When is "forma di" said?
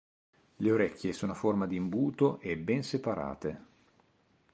1.35-1.75